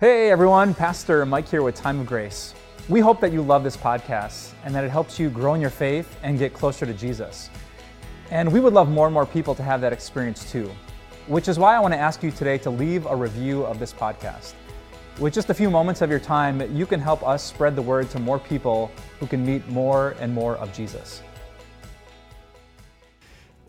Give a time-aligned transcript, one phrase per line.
[0.00, 2.54] Hey everyone, Pastor Mike here with Time of Grace.
[2.88, 5.70] We hope that you love this podcast and that it helps you grow in your
[5.70, 7.50] faith and get closer to Jesus.
[8.30, 10.70] And we would love more and more people to have that experience too,
[11.26, 13.92] which is why I want to ask you today to leave a review of this
[13.92, 14.54] podcast.
[15.18, 18.08] With just a few moments of your time, you can help us spread the word
[18.10, 21.22] to more people who can meet more and more of Jesus.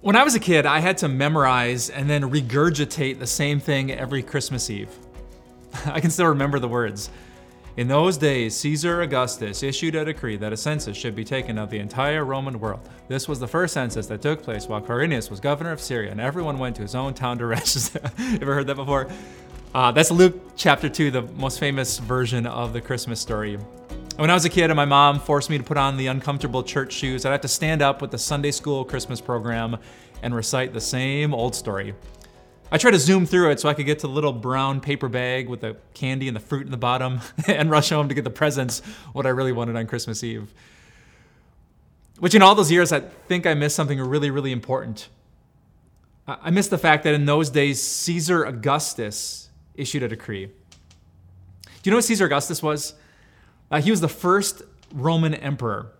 [0.01, 3.91] When I was a kid, I had to memorize and then regurgitate the same thing
[3.91, 4.95] every Christmas Eve.
[5.85, 7.09] I can still remember the words.
[7.77, 11.69] In those days, Caesar Augustus issued a decree that a census should be taken of
[11.69, 12.81] the entire Roman world.
[13.07, 16.19] This was the first census that took place while Quirinius was governor of Syria, and
[16.19, 18.01] everyone went to his own town to register.
[18.41, 19.07] Ever heard that before?
[19.73, 23.57] Uh, that's Luke chapter 2, the most famous version of the Christmas story.
[24.17, 26.63] When I was a kid and my mom forced me to put on the uncomfortable
[26.63, 29.77] church shoes, I'd have to stand up with the Sunday school Christmas program
[30.21, 31.93] and recite the same old story.
[32.71, 35.09] I tried to zoom through it so I could get to the little brown paper
[35.09, 38.23] bag with the candy and the fruit in the bottom and rush home to get
[38.23, 38.81] the presents,
[39.13, 40.53] what I really wanted on Christmas Eve.
[42.19, 45.09] Which in all those years, I think I missed something really, really important.
[46.27, 50.45] I missed the fact that in those days, Caesar Augustus issued a decree.
[50.45, 50.51] Do
[51.85, 52.93] you know what Caesar Augustus was?
[53.71, 54.61] Uh, he was the first
[54.93, 55.91] Roman emperor.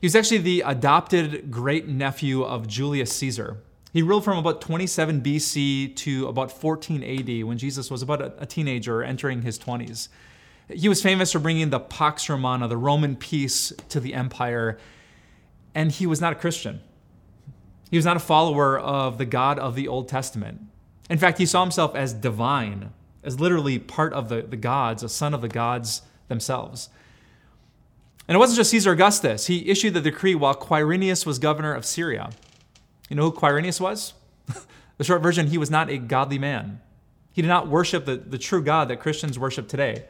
[0.00, 3.58] He was actually the adopted great nephew of Julius Caesar.
[3.92, 8.46] He ruled from about 27 BC to about 14 AD when Jesus was about a,
[8.46, 10.08] teenager entering his 20s.
[10.70, 14.78] He was famous for bringing the Pax Romana, the Roman peace, to the empire,
[15.74, 16.80] and he was not a Christian.
[17.90, 20.62] He was not a follower of the God of the Old Testament.
[21.10, 25.08] In fact, he saw himself as divine, as literally part of the, the gods, a
[25.10, 26.88] son of the gods themselves.
[28.26, 29.48] And it wasn't just Caesar Augustus.
[29.48, 32.30] He issued the decree while Quirinius was governor of Syria.
[33.08, 34.14] You know who Quirinius was?
[34.98, 36.80] the short version, he was not a godly man.
[37.32, 40.04] He did not worship the, the true God that Christians worship today.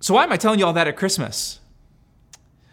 [0.00, 1.60] So, why am I telling you all that at Christmas?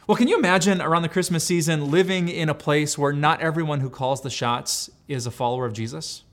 [0.08, 3.82] Well, can you imagine around the Christmas season living in a place where not everyone
[3.82, 6.24] who calls the shots is a follower of Jesus?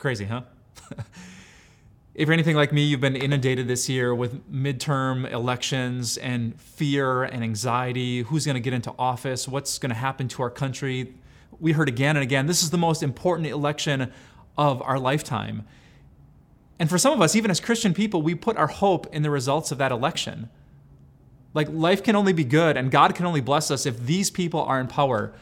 [0.00, 0.42] Crazy, huh?
[2.14, 7.22] if you're anything like me, you've been inundated this year with midterm elections and fear
[7.22, 8.22] and anxiety.
[8.22, 9.46] Who's going to get into office?
[9.46, 11.14] What's going to happen to our country?
[11.62, 14.12] We heard again and again this is the most important election
[14.58, 15.64] of our lifetime.
[16.78, 19.30] And for some of us, even as Christian people, we put our hope in the
[19.30, 20.50] results of that election.
[21.54, 24.60] Like life can only be good and God can only bless us if these people
[24.62, 25.32] are in power.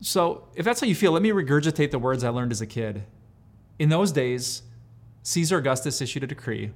[0.00, 2.66] So, if that's how you feel, let me regurgitate the words I learned as a
[2.66, 3.02] kid.
[3.78, 4.62] In those days,
[5.24, 6.70] Caesar Augustus issued a decree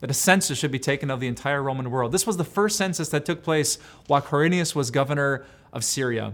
[0.00, 2.12] that a census should be taken of the entire Roman world.
[2.12, 6.32] This was the first census that took place while Quirinius was governor of Syria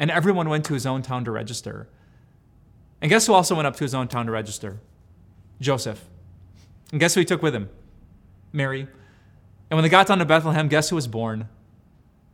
[0.00, 1.86] and everyone went to his own town to register.
[3.02, 4.80] And guess who also went up to his own town to register?
[5.60, 6.02] Joseph.
[6.90, 7.68] And guess who he took with him?
[8.50, 8.80] Mary.
[8.80, 11.48] And when they got down to Bethlehem, guess who was born?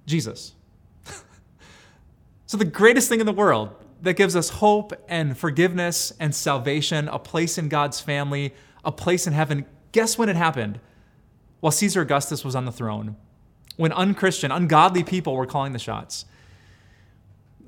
[0.07, 0.55] Jesus.
[2.47, 7.09] so, the greatest thing in the world that gives us hope and forgiveness and salvation,
[7.09, 8.55] a place in God's family,
[8.85, 10.79] a place in heaven, guess when it happened?
[11.59, 13.17] While Caesar Augustus was on the throne,
[13.77, 16.27] when unchristian, ungodly people were calling the shots.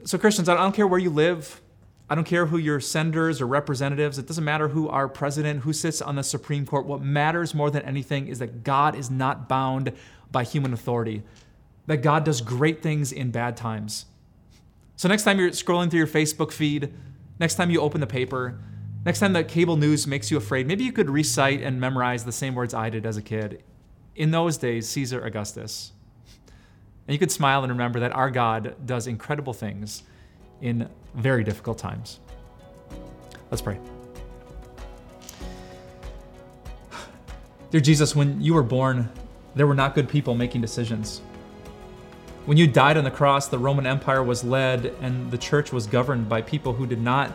[0.08, 1.60] So, Christians, I don't care where you live.
[2.08, 5.74] I don't care who your senators or representatives, it doesn't matter who our president, who
[5.74, 6.86] sits on the Supreme Court.
[6.86, 9.92] What matters more than anything is that God is not bound
[10.32, 11.24] by human authority,
[11.88, 14.06] that God does great things in bad times.
[14.96, 16.90] So, next time you're scrolling through your Facebook feed,
[17.38, 18.58] next time you open the paper,
[19.04, 22.32] next time the cable news makes you afraid, maybe you could recite and memorize the
[22.32, 23.62] same words I did as a kid.
[24.16, 25.92] In those days, Caesar Augustus.
[27.08, 30.02] And you could smile and remember that our God does incredible things
[30.60, 32.20] in very difficult times.
[33.50, 33.80] Let's pray.
[37.70, 39.10] Dear Jesus, when you were born,
[39.54, 41.22] there were not good people making decisions.
[42.44, 45.86] When you died on the cross, the Roman Empire was led and the church was
[45.86, 47.32] governed by people who did not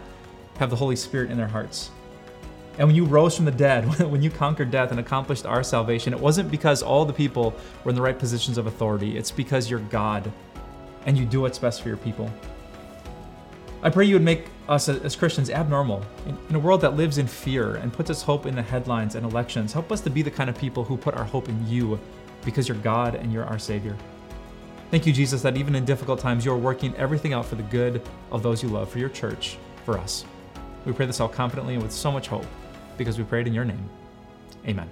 [0.60, 1.90] have the Holy Spirit in their hearts.
[2.78, 6.14] And when you rose from the dead, when you conquered death and accomplished our salvation,
[6.14, 7.54] it wasn't because all the people
[7.84, 9.18] were in the right positions of authority.
[9.18, 10.32] It's because you're God
[11.06, 12.32] and you do what's best for your people.
[13.84, 16.04] I pray you would make us as Christians abnormal
[16.50, 19.26] in a world that lives in fear and puts its hope in the headlines and
[19.26, 19.74] elections.
[19.74, 22.00] Help us to be the kind of people who put our hope in you
[22.46, 23.98] because you're God and you're our Savior.
[24.90, 28.02] Thank you, Jesus, that even in difficult times, you're working everything out for the good
[28.32, 30.24] of those you love, for your church, for us.
[30.86, 32.46] We pray this all confidently and with so much hope
[32.98, 33.90] because we prayed in your name.
[34.68, 34.90] Amen.